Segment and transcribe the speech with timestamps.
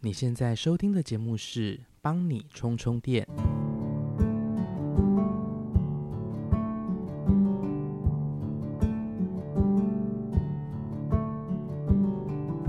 [0.00, 3.26] 你现在收听的节目是帮你充充电。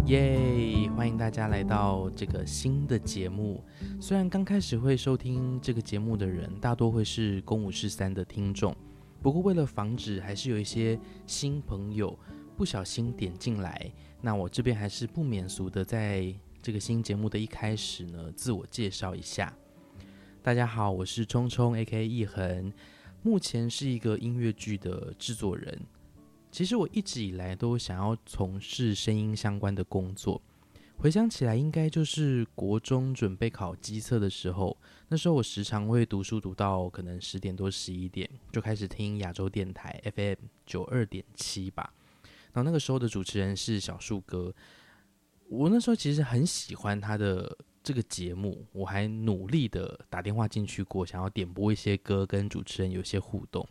[0.07, 0.89] 耶！
[0.97, 3.64] 欢迎大家来到这个新的节目。
[4.02, 8.76] 虽然刚开始会收听这个节目的人大多会是公五十三的听众，
[9.22, 12.18] 不过为了防止还是有一些新朋友
[12.58, 16.34] 不小心点进来，那我这边还是不免俗的在。
[16.62, 19.55] 这个新节目的一开始呢，自我介绍一下。
[20.44, 22.05] 大家好，我是聪聪 A.K.A.
[22.05, 22.73] 易恒，
[23.23, 25.80] 目前是一个音乐剧的制作人。
[26.52, 30.41] 其实我一直以来都想要从事声音相关的工作。
[30.98, 34.76] 回想起来，应该就是国中准备考基测的时候，
[35.08, 40.36] 那时候我时常会读书读到可能十点多十一点，就开始听亚洲电台 F.M.
[40.66, 41.94] 九二点七吧。
[42.52, 44.53] 然后那个时候的主持人是小树哥。
[45.49, 53.67] 我那时候其实很喜欢他的这个节目，我还努力的打电话进去过，想要点播一些歌，跟主持人有些互动。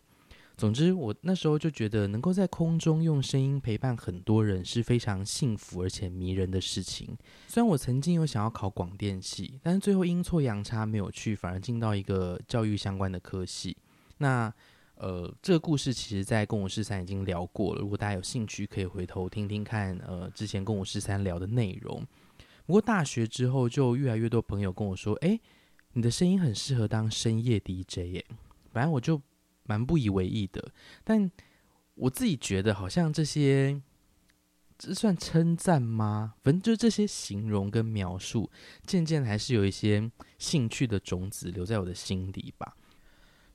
[0.57, 7.17] 总之，我那时候就觉得能够在空中用声音陪伴很多人是非常幸福而且迷人的事情。
[7.47, 13.77] 虽然我曾经有想要考广电系，但是最后阴错阳差没有去，反而进到一个教育相关的科系。
[14.17, 14.53] 那
[14.99, 17.79] 呃，这个故事其实，在《公五十三》已经聊过了。
[17.79, 19.97] 如果大家有兴趣，可以回头听听看。
[19.99, 22.05] 呃，之前《公五十三》聊的内容。
[22.65, 25.39] 不过大学之后，就越来越多朋友跟我说：“哎，
[25.93, 28.25] 你的声音很适合当深夜 DJ 耶。”
[28.71, 29.21] 反正我就
[29.63, 30.69] 蛮不以为意的。
[31.05, 31.31] 但
[31.95, 33.81] 我自己觉得，好像这些
[34.77, 36.33] 这算称赞吗？
[36.43, 38.51] 反正就这些形容跟描述，
[38.85, 42.75] 渐渐还是有一些兴趣的种子留在我的心底吧。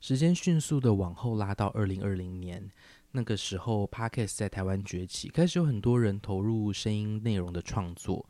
[0.01, 2.71] 时间迅速的往后拉到二零二零年，
[3.13, 8.29] 那个时候，Podcast 在台湾崛起，开始有很多人投入声音内容的创作。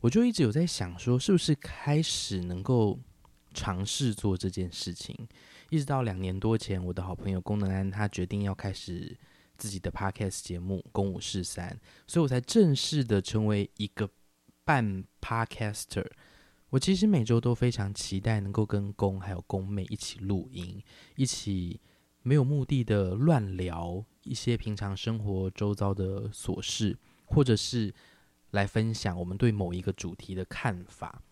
[0.00, 2.98] 我就一直有在想，说是不是开始能够
[3.54, 5.16] 尝试做这件事情。
[5.70, 9.16] 一直到两年多前，我的好朋友龚能安他决定要开始
[9.56, 11.70] 自己的 Podcast 节目《公五十三》，
[12.06, 14.10] 所以我才正式的成为一个
[14.64, 16.10] 半 Podcaster。
[16.72, 20.82] 我其实每周都非常期待能够跟公还有公妹一起录音，
[21.16, 21.78] 一起
[22.22, 26.96] 没有目的的乱聊一些平常生活周遭的琐事，
[27.26, 27.92] 或者是
[28.52, 31.22] 来分享我们对某一个主题的看法。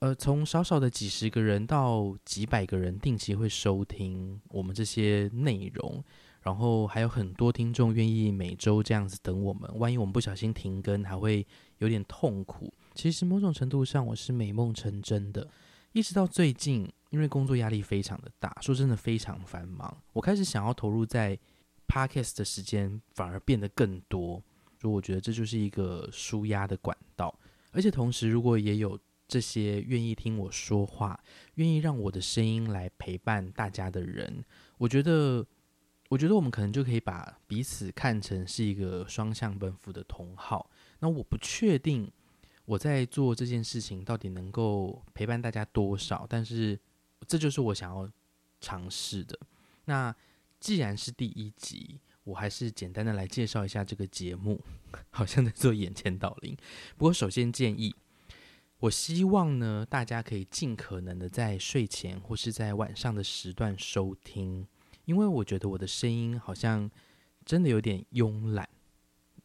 [0.00, 6.02] 呃，从少少的几十个人到几百个人定期会收听我们这些内容，
[6.42, 9.70] 然后还有很多听众愿意每周这样子等我们。
[9.78, 11.46] 万一我们不小心停更，还会
[11.78, 12.74] 有点痛苦。
[13.00, 15.48] 其实某种程度上，我是美梦成真的。
[15.92, 21.38] 一直到最近，因为工作压力非常的大，说真的非常繁忙，我开始想要投入在
[21.88, 24.42] Podcast 的时间反而变得更多。
[24.78, 27.34] 所以我觉得这就是一个舒压的管道。
[27.70, 31.18] 而且同时，如果也有这些愿意听我说话、
[31.54, 34.44] 愿意让我的声音来陪伴大家的人，
[34.76, 35.42] 我觉得，
[36.10, 40.70] 我觉得我们可能就可以把彼此看成是一个双向奔赴的同好。
[40.98, 42.12] 那我不确定。
[42.64, 46.26] 我在做这件事情到底能够陪伴大家多少？
[46.28, 46.78] 但是
[47.26, 48.08] 这就是我想要
[48.60, 49.38] 尝试的。
[49.86, 50.14] 那
[50.60, 54.60] 既然是第一集，我还是简单的来介绍一下这个节目，
[55.10, 56.56] 好像在做眼前导聆。
[56.96, 57.94] 不过首先建议，
[58.78, 64.66] 我希望呢，大家可以尽可能的在睡前或是在晚上的时段收听，
[65.06, 66.88] 因为我觉得我的声音好像
[67.44, 68.68] 真的有点慵懒。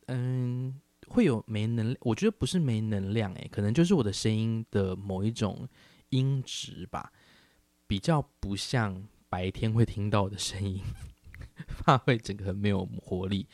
[0.08, 0.80] 嗯。
[1.08, 1.96] 会有没能？
[2.02, 5.68] 我觉得不是没能量，诶，可能就是我的声音的某一种
[6.10, 7.12] 音质吧，
[7.88, 10.82] 比较不像白天会听到的声音，
[11.84, 13.48] 怕会整个没有活力。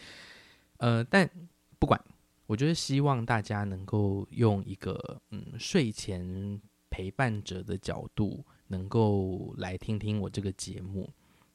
[0.78, 1.30] 呃，但
[1.78, 2.00] 不管，
[2.48, 11.10] 我就是希望大家能够用一个嗯睡前陪伴者的角度，能够来听听我这个节目。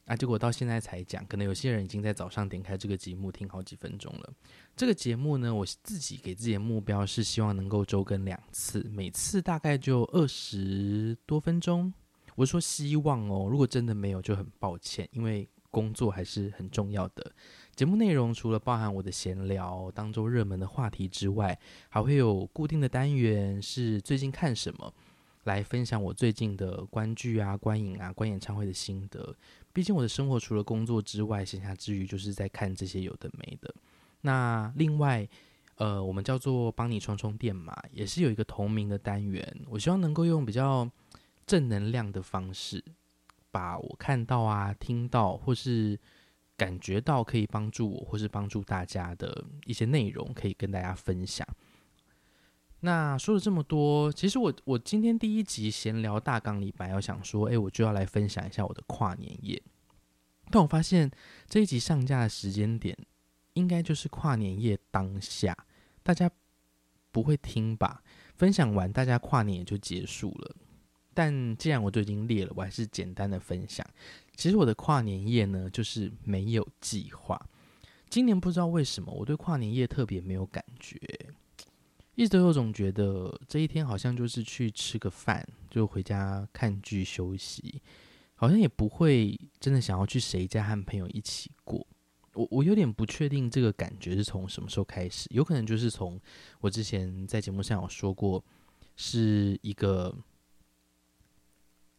[0.07, 4.33] 啊，结果到现在才讲，可能有些人已经在早上点开这个节目听好几分钟了。
[4.77, 11.93] 这个节目呢，我自己给自己的目标是希望能够周更两次，每次大概就二十多分钟。
[12.37, 17.33] 我说希望哦，如果真的没有就很抱歉，因为工作还是很重要的。
[17.75, 24.95] 节目内容除了包含我的闲聊、当周热门的话题之外，还会有固定的单元是最近看什么，
[25.45, 29.35] 来分享我最近的观剧啊、观影啊、观演唱会的心得。
[29.77, 33.75] 毕竟我的生活除了工作之外，闲暇之余就是在看这些有的没的。
[34.23, 35.29] 那另外，
[35.75, 39.47] 呃，我们叫做帮你充充电嘛，也是有一个同名的单元。
[39.69, 40.91] 我希望能够用比较
[41.45, 42.83] 正能量的方式，
[43.51, 46.01] 把我看到啊、听到或是
[46.57, 51.47] 感觉到可以帮助我或是帮助大家的一些内容，可以跟大家分享。
[52.87, 59.61] 那说了这么多，其实我我今天第一集闲聊大纲里本来要想说，哎，我就要来分享一下我的跨年夜。
[60.53, 61.11] 但我发现
[61.49, 62.97] 这一集上架的时间点，
[63.55, 65.67] 应该就是跨年夜当下，
[66.05, 66.31] 大家
[67.11, 68.05] 不会听吧？
[68.37, 70.55] 分享完，大家跨年也就结束了。
[71.13, 73.85] 但既然我都已经列了，我还是简单的分享。
[74.37, 77.37] 其实我的跨年夜呢，就是没有计划。
[78.09, 80.97] 今年不知道为什么，我对跨年夜特别没有感觉，
[82.17, 87.81] 一直都有种觉得这一天好像就是去吃个饭，就回家看剧休息。
[88.35, 91.87] 好像也不会真的想要去谁家和朋友一起过，
[92.35, 96.21] 我我有点不确定这个感觉是从什么时候开始，有可能就是从
[96.61, 98.45] 我之前在节目上有说过，
[98.95, 100.15] 是一个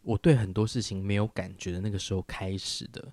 [0.03, 3.11] 我对很多事情没有感觉的那个时候开始的。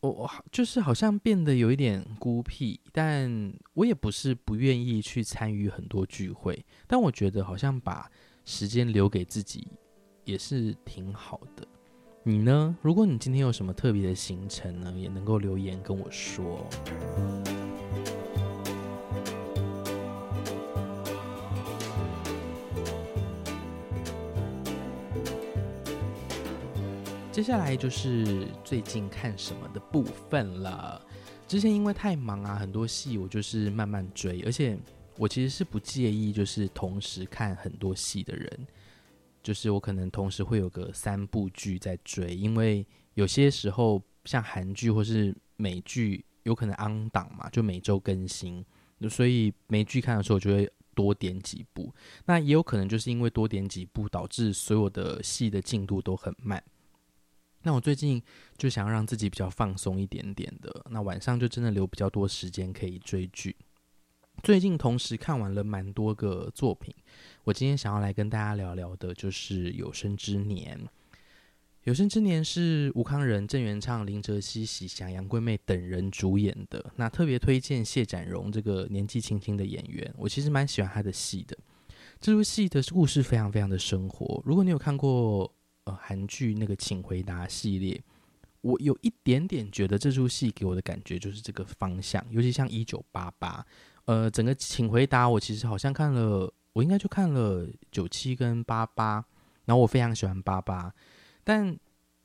[0.00, 8.10] 我我就是好像变得有一点孤僻，但我也不是不愿意去参与很多聚会，但我觉得好像把
[8.44, 9.66] 时间留给自己
[10.24, 11.66] 也是挺好的。
[12.22, 12.76] 你呢？
[12.82, 16.68] 如果你今天有什么特别的行程呢，也能够留言跟我说。
[27.36, 30.98] 接下来就是最近看什么的部分了。
[31.46, 34.74] 之前因为太忙啊，很多戏我就是慢慢追，而且
[35.18, 38.66] 我其实是不介意就是同时看很多戏的人。
[39.42, 48.64] 就是我可能同时会有个三部剧在追，因为有些时候像韩剧或是美剧有可能 on 档嘛，就每周更新，
[49.10, 51.94] 所以没剧看的时候我就会多点几部。
[52.24, 56.64] 那也有可能就是因为多点几部，导致所有的戏的进度都很慢。
[57.66, 58.22] 那我最近
[58.56, 63.56] 就想要让自己比较放松一点点的，那晚上就真的留比较多时间可以追剧。
[64.44, 66.94] 最近同时看完了蛮多个作品，
[67.42, 70.78] 我今天想要来跟大家聊聊的，就是《有生之年》。
[71.82, 76.92] 《有生之年》是吴康仁、郑元畅、林哲熹、喜祥、杨贵媚等人主演的。
[76.94, 81.58] 那特别推荐谢展荣这个年纪轻轻的演员，我其实蛮喜欢他的戏的。
[82.20, 84.40] 这部戏的故事非常非常的生活。
[84.44, 85.52] 如果你有看过
[85.86, 88.00] 呃韩剧那个《请回答》系列，
[88.60, 93.64] 我有一点点觉得这出戏给我的感觉就是这个方向，尤其像《一九八八》。
[94.04, 99.24] 呃，整个请回答，我其实好像看了，我应该就看了九七跟八八，
[99.64, 100.94] 然后我非常喜欢八八，
[101.42, 101.76] 但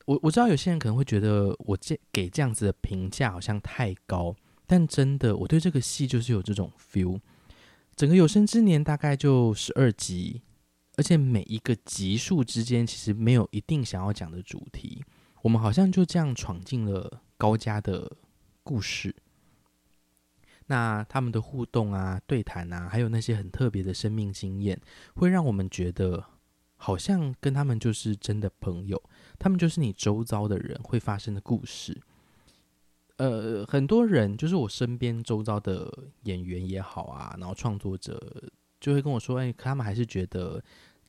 [0.04, 7.18] 我我知道有些人可能会觉得我这给这样子的评价好像太高，但真的我对这个戏就是有这种 feel。
[7.96, 10.40] 整个有生之年大概就十二集，
[10.96, 15.02] 而且每一个集数之间其实没有一定想要讲的主题，
[15.42, 18.10] 我们好像就这样闯进了高家的
[18.62, 19.14] 故事。
[20.66, 24.80] 那他们的互动啊、对谈啊，还有那些很特别的生命经验，
[25.14, 26.24] 会让我们觉得
[26.76, 29.02] 好像跟他们就是真的朋友，
[29.38, 32.00] 他们就是你周遭的人会发生的故事。
[33.16, 35.92] 呃，很多人就是我身边周遭的
[36.22, 38.50] 演员也好啊，然后创作者
[38.82, 40.62] 就会跟我说：“哎，他们还是觉得。”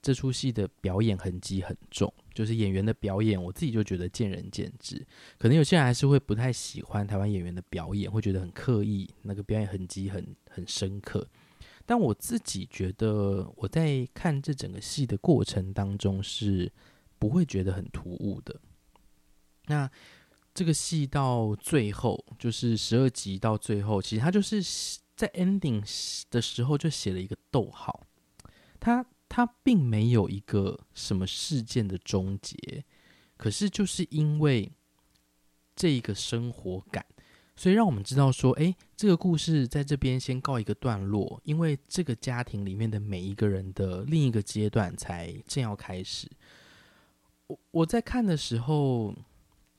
[0.03, 5.01] 这出戏的表演痕迹很重，就是演员的表演，我自己就觉得见仁见智。
[5.37, 11.25] 可能有些人还是会不太喜欢台湾演员的表演，会觉得很刻意，那个表演痕迹很很深刻。
[11.85, 16.69] 但我自己觉得，我在看这整个戏的过程当中是
[17.17, 18.59] 不会觉得很突兀的。
[19.67, 19.89] 那
[20.53, 24.61] 这个戏到最后，就是十二集到最后，其实他就是
[25.23, 25.81] 在 ending
[26.29, 28.01] 的时候就写了一个逗号，
[28.79, 29.05] 他。
[29.35, 32.85] 他并没有一个什么事件的终结，
[33.35, 34.71] 可是就是因为
[35.75, 37.03] 这一个生活感，
[37.55, 46.29] 所以让我们知道说，诶，这个故事在这边先告一个段落，因为这个家庭里面的每一个人的另一个阶段才正要开始。
[47.47, 49.15] 我我在看的时候，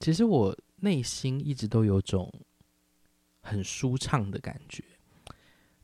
[0.01, 2.29] 其实我内心一直都有种
[3.41, 4.83] 很舒畅的感觉，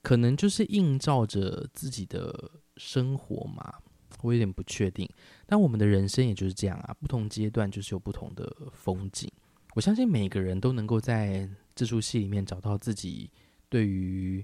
[0.03, 2.51] 可能就是映照着自己的。
[2.77, 3.75] 生活嘛，
[4.23, 5.07] 我有点不确定。
[5.45, 9.31] 但我们的人生也就是这样啊，不同阶段就是有不同的风景。
[9.75, 13.31] 我相信每个人都能够在这出戏里面找到自己
[13.69, 14.43] 对于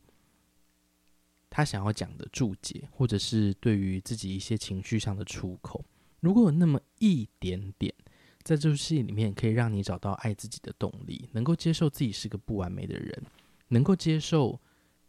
[1.48, 5.82] 他想要讲的注解，或者是对于自己一些情绪上的出口。
[6.20, 7.94] 如果有那么一点点，
[8.42, 13.24] 在这出戏里面可以让你找到爱自己的动力，能够接受自己是个不完美的人，
[13.68, 14.60] 能够接受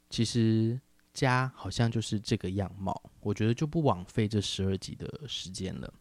[0.10, 0.80] 其实。
[1.14, 5.92] 家好像就是这个样貌，我觉得就不枉费这十二集的时间了。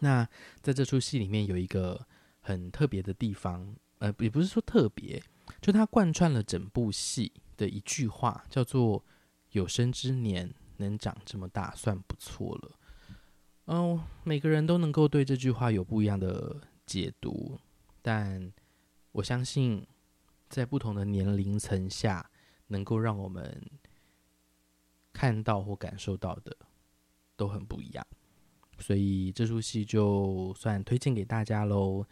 [0.00, 0.28] 那
[0.60, 2.06] 在这出戏里面有一个
[2.40, 5.22] 很特别的地方，呃，也不是说特别，
[5.62, 9.02] 就它贯穿了整部戏的一句话，叫做
[9.52, 12.78] “有生之年能长这么大算不错了。
[13.68, 17.58] 嗯，每个人都能够对这句话有不一样的解读，
[18.02, 18.52] 但
[19.12, 19.86] 我相信，
[20.50, 22.30] 在不同的年龄层下，
[22.68, 23.62] 能够让我们
[25.12, 26.56] 看到或感受到的
[27.36, 28.06] 都很不一样。
[28.78, 32.04] 所以这出戏就算推荐给大家喽。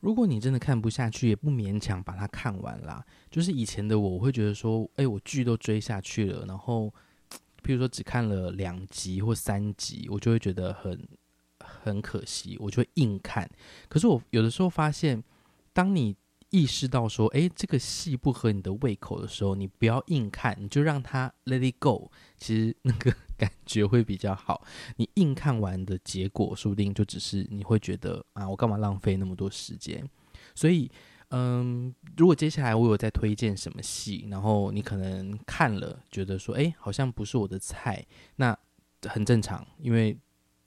[0.00, 3.04] 如果你真的看不下去，也不勉强把它看完啦。
[3.30, 6.92] 就是以前的我，我会觉得说，哎，我剧都追下去了，然后。
[7.60, 11.06] 比如说只看了两集或三集，我就会觉得很
[11.58, 13.50] 很可惜，我就会硬看。
[13.88, 15.22] 可是我有的时候发现，
[15.72, 16.16] 当你
[16.50, 24.64] 意识到说，诶，这个戏不合你的胃口的时候，你不要硬看，你就让它 let it go，其实那个感觉会比较好。
[24.96, 30.08] 你硬看完的结果，说不定就只是你会觉得啊，我干嘛浪费那么多时间？
[30.54, 30.90] 所以。
[31.30, 38.02] 嗯，如果接下来我有在推荐什么戏，然后你可能看了觉得说，哎，好像不是我的菜，
[38.36, 38.58] 那
[39.02, 40.18] 很正常，因为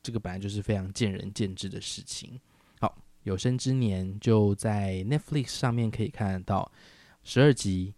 [0.03, 2.39] 这个本来就是非常见仁见智的事情。
[3.23, 6.71] 有生之年就在 Netflix 上面可以看到
[7.23, 7.93] 十二集，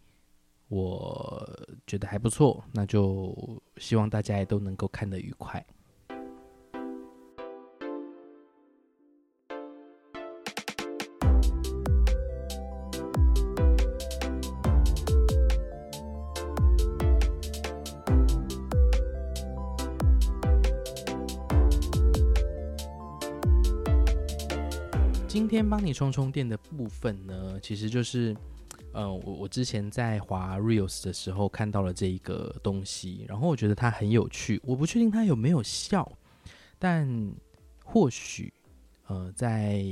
[0.67, 5.65] 我觉得还不错，那就希望大家也都能够看得愉快。
[25.33, 28.37] 今天帮你充充电的部分呢，其实就是，
[28.93, 34.61] 呃，我我之前在滑 Reels 的时候看到了这一个东西，然后我觉得它很有趣。
[34.63, 36.07] 我不确定它有没有效，
[36.77, 37.33] 但
[37.83, 38.53] 或许，
[39.07, 39.83] 呃，在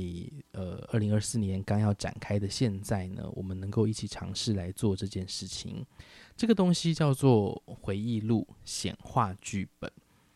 [0.52, 5.84] 呃二零二四年刚要展开的现在呢，我们能够一起尝试来做这件事情。
[6.36, 9.90] 这个东西叫做回忆录显化剧本。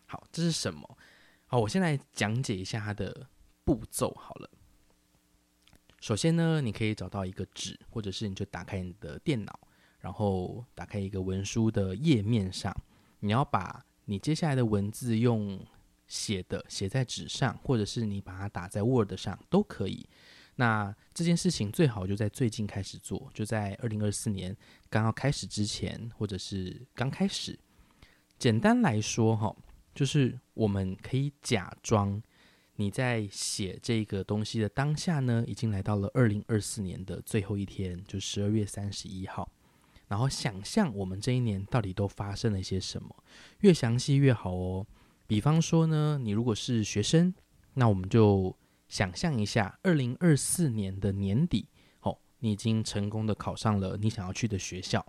[0.07, 0.99] 好，这是什么？
[1.47, 3.29] 好，我先来讲解一下它的
[3.63, 4.51] 步骤好了。
[6.07, 9.59] 首先呢，你可以找到一个纸，或者是你就打开你的电脑，
[9.99, 12.73] 然后打开一个文书的页面上，
[13.19, 15.59] 你要把你接下来的文字用
[16.07, 20.09] 写的写在纸上，或者是你把它打在 Word 上都可以。
[20.55, 24.57] 那这件事情最好就在最近开始做，就在二零二四年
[24.89, 27.59] 刚要开始之前，或者是刚开始。
[28.39, 29.53] 简单来说，哈，
[29.93, 32.23] 就是我们可以假装。
[32.77, 39.51] 你在写这个东西的当下呢，已经来到了二零二四年的最后一天，就十二月三十一号。
[40.09, 43.09] 然后想象我们这一年到底都发生了一些什么，
[43.61, 44.87] 越详细越好哦。
[45.27, 47.35] 比方说呢，你如果是学生，
[47.75, 48.57] 那我们就
[48.89, 51.67] 想象一下，二零二四年的年底，
[52.03, 55.05] 哦，你已经成功的考上了你想要去的学校，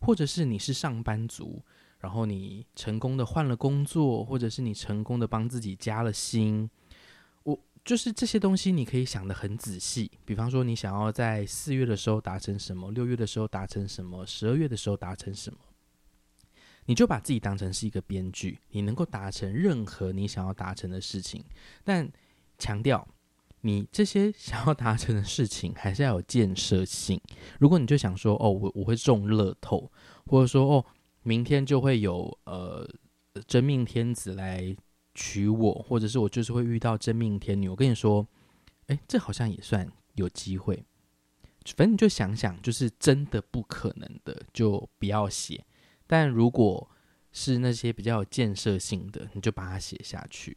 [0.00, 1.64] 或者是你是上班族，
[1.98, 6.70] 然后你成功的换了工作，或者是你成功的帮自己加了薪。
[7.88, 10.10] 就是这些东西，你可以想得很仔细。
[10.26, 15.58] 比方说，你想要在四月的时候达成什么，六月的时候达成什么，十二月的时候达成什么，
[16.84, 21.42] 你就把自己当成是一个编剧，你能够达成任何你想要达成的事情。
[21.82, 22.06] 但
[22.58, 23.08] 强调，
[23.62, 27.18] 你这些 想要达成的事情还是要有建设性。
[27.58, 29.90] 如果你就想说，哦，我我会中乐透，
[30.26, 30.84] 或者说，哦，
[31.22, 32.86] 明天就会有呃
[33.46, 34.76] 真命天子来。
[35.18, 37.68] 娶我，或者是我就是会遇到真命天女。
[37.68, 38.24] 我跟你说，
[38.86, 40.84] 诶，这好像也算有机会。
[41.76, 45.64] 反正你就想想，就是真的不可能的，就不要写。
[46.06, 46.88] 但如果
[47.32, 50.56] 是那些比较有建设性的，你就把它写下去。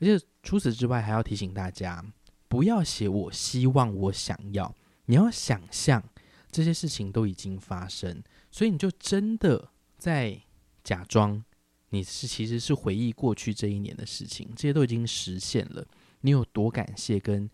[0.00, 2.04] 且除此之外，还要提醒大家，
[2.48, 4.74] 不要写我希望、我想要。
[5.06, 6.02] 你要想象
[6.50, 10.42] 这些事情都已经发生，所以你就真的在
[10.82, 11.44] 假装。
[11.92, 15.86] 你是其实是回忆过去这一年的事情，这些都已经实现了。
[16.22, 17.48] 你有多感谢，跟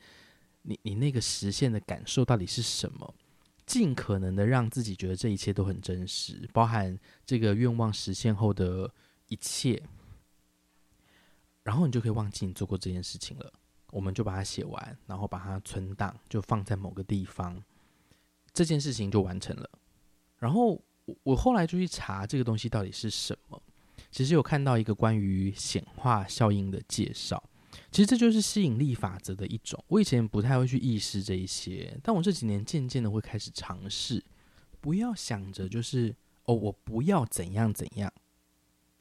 [0.63, 3.15] 你你那个实现的感受到底是什么？
[3.67, 8.89] 尽可能的让自己觉得这一切都很真实，包含这个愿望实现后的
[9.27, 9.83] 一切，
[11.65, 13.53] 然后你就可以忘记你做过这件事情了。
[13.91, 17.61] 我们就把它写完，然后把它存档，就放在某个地方，
[18.53, 19.69] 这件事情就完成了。
[20.39, 23.61] 然后我我后来就去查这个东西到底是什么。
[24.11, 27.43] 其实有看到一个关于显化效应的介绍，
[27.91, 29.83] 其实这就是吸引力法则的一种。
[29.89, 34.25] 我以前不太会去意识这一些，但我这几年渐渐的会开始尝试，
[34.81, 38.11] 不要想着就是哦，我不要怎样怎样，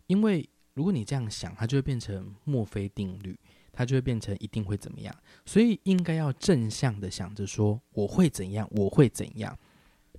[0.08, 3.40] 因为如果你这样想，它就会变成墨菲定律，
[3.72, 5.16] 它就会变成一定会怎么样。
[5.46, 9.58] 所以应该要正向的想着说我会怎样，我会怎样。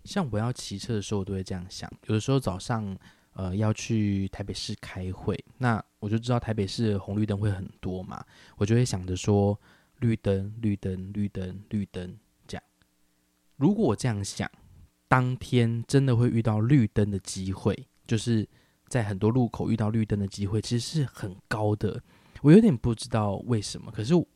[0.05, 1.93] 像我要骑车的时候，我都会这样想。
[2.07, 2.97] 有的时候早上。
[3.39, 8.25] 呃要去台北市开会，那我就知道台北市红绿灯会很多嘛，
[8.57, 9.57] 我就会想着说
[10.01, 12.19] 绿灯绿灯绿灯绿灯
[12.49, 12.63] 这样。
[13.57, 14.51] 如果我这样想，
[15.07, 18.45] 当天真的会遇到绿灯的机会，就是
[18.89, 22.03] 在很多路口遇到绿灯的机会，其实是很高的。
[22.43, 24.27] 我有点不知道为什么，可是我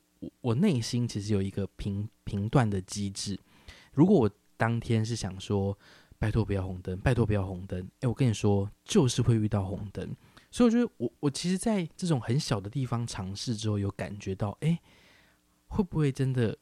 [0.40, 3.36] 我内心其实有一个评评断的机制。
[3.92, 5.76] 如果我当天是想说，
[6.22, 10.14] 拜托不要红灯，拜托不要红灯，诶，我跟你说，就是会遇到红灯。
[10.52, 14.78] 所以我觉得我，我其实，在这种很小的地方尝试之后，有感觉到，诶，
[15.66, 16.56] 会不会真的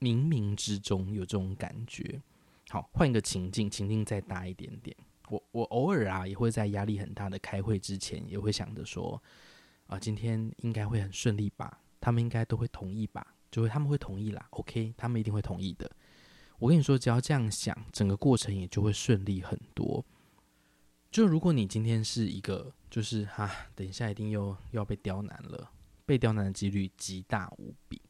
[0.00, 2.20] 冥冥之中有这种感觉？
[2.68, 4.94] 好，换一个情境，情境再大一点点。
[5.30, 9.22] 我我偶尔啊，也会在压力很大的开会之前，也会想着说。
[9.86, 11.80] 啊，今天应该会很顺利吧？
[12.02, 13.34] 他们应该都会同意吧？
[13.50, 14.46] 就会他们会同意啦。
[14.50, 15.90] OK，他们一定会同意的。
[16.64, 20.02] 我跟你说，只要这样想，整个过程也就会顺利很多。
[21.10, 25.70] 就如果你今天是一个，就是哈、等一下一定又又要被刁难了，
[26.06, 28.00] 被刁难的几率极大无比。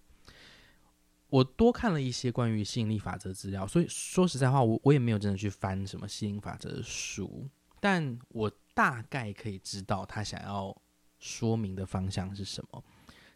[1.31, 7.49] 我多看了一些关于吸引力法则资料，所以说实在话，我我也没有真的去翻什么吸引法则的书，
[7.81, 10.77] 但我大概可以知道他想要。
[11.19, 12.85] 说明的方向是什么？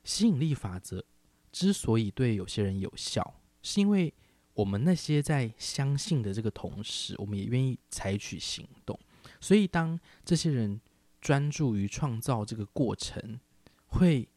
[0.04, 1.02] 吸引力法则
[1.50, 4.12] 之所以对有些人有效，是因为
[4.58, 8.98] 我们那些在相信的这个同时，我们也愿意采取行动。
[9.40, 10.80] 所以，当这些人
[11.20, 13.38] 专注于创造这个过程，
[13.86, 14.28] 会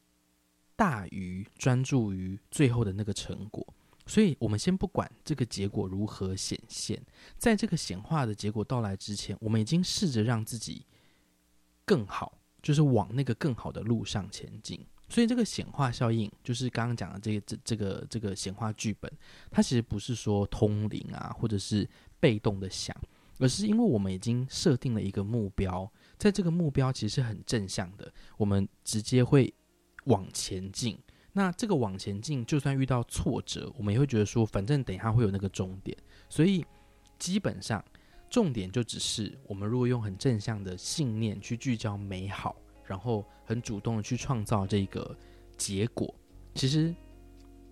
[0.76, 3.66] 大于专注于最后的那个成果。
[4.06, 7.04] 所以，我们先不管这个结果如何显现，
[7.40, 10.86] 在这个显化的结果到来之前，我们已经试着让自己
[11.84, 12.38] 更好。
[12.62, 19.12] 就是往那个更好的路上前进，所以这个显化效应，就是刚刚讲的这个这这个这个显化剧本，
[19.52, 21.88] 它其实不是说通灵啊，或者是
[22.20, 22.96] 被动的想，
[23.38, 29.54] 而是因为我们已经设定了一个目标，在这个目标其实是很正向的，我们直接会
[30.06, 30.98] 往前进。
[31.34, 35.98] 那这个往前进，就算遇到挫折，我们也会觉得说，反正等一下会有那个终点，
[36.30, 36.66] 所以
[37.20, 37.84] 基本上。
[38.30, 45.14] 重点就只是，我们如果用很正向的信念去聚焦美好，然后很主动的去创造这个
[45.58, 46.16] 结果，
[46.56, 46.96] 其实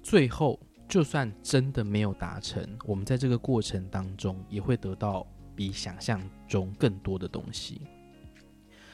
[0.04, 7.82] 最后就算真的没有达成，我们在这个过程当中也会得到比想象中更多的东西。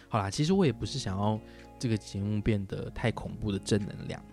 [0.08, 1.40] 好啦，其实我也不是想要
[1.80, 4.24] 这个节目变得太恐怖的正能量。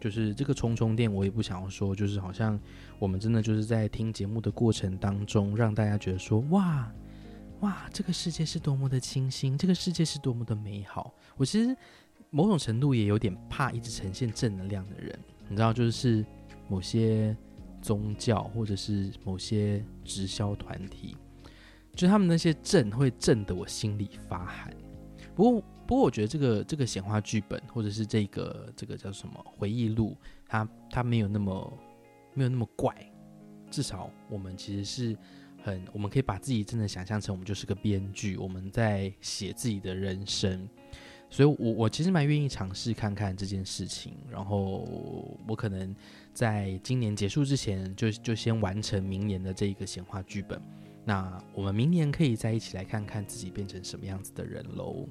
[0.00, 2.58] 就是这个充充电，我也不想要说，就是好像
[2.98, 6.92] 我们真的就是在听节目的过程当中，让大家觉得说，哇
[7.60, 11.14] 哇，这个世界是多么的清新，这个世界是多么的美好。
[11.36, 11.76] 我其实
[12.30, 15.18] 某种程度也有点怕一直呈现正能量的人，
[15.48, 16.24] 你知道，就是
[16.68, 17.36] 某些
[17.80, 21.16] 宗教或者是某些直销团体，
[21.94, 24.74] 就他们那些正会正得我心里发寒。
[25.34, 25.64] 不过。
[25.90, 31.72] 不过我觉得这个这个显化剧本，或者是这个这个叫什么回忆录，它它没有那么
[32.32, 32.94] 没有那么怪，
[33.72, 35.18] 至少我们其实是
[35.62, 40.68] 很，我们可以把自己真的想象成我们就是个编剧，我们在写自己的人生，
[41.28, 44.88] 所以我我其实蛮愿意尝试看看这件事情，然后
[45.46, 45.94] 我可能
[46.32, 50.60] 在今年结束之前就就先完成明年的这一个闲话剧本，
[51.04, 55.08] 那我们明年可以再一起来看看自己变成什么样子的人喽。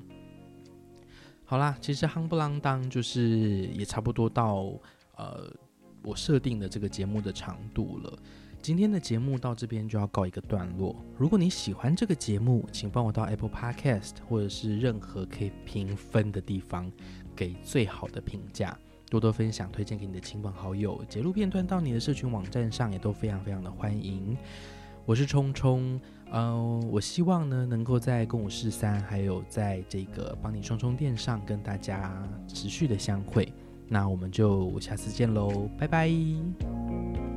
[1.45, 4.71] 好啦，其实夯不啷当就是也差不多到
[5.15, 5.51] 呃
[6.03, 8.19] 我设定的这个节目的长度了。
[8.62, 10.95] 今天的节目到这边就要告一个段落。
[11.17, 16.91] 如果你喜欢这个节目，请帮我到 Apple Podcast 或者是任何可以评分的地方
[17.36, 18.78] 给最好的评价，
[19.10, 24.38] 多多分享推荐给你的亲朋好友，截录片段到你的社群网站上也都非常非常的欢迎。
[25.06, 26.00] 我是冲冲。
[26.32, 33.52] 嗯、我希望呢，能够在公五十三，还有在这个帮你充充电上跟大家持续的相会。
[33.88, 37.29] 那我们就下次见喽，拜拜。